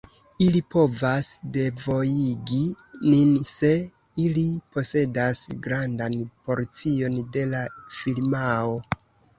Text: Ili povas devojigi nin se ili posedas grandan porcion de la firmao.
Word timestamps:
Ili 0.43 0.59
povas 0.75 1.27
devojigi 1.57 2.63
nin 3.11 3.37
se 3.51 3.71
ili 4.25 4.47
posedas 4.75 5.45
grandan 5.69 6.19
porcion 6.43 7.25
de 7.39 7.49
la 7.55 7.65
firmao. 8.01 8.79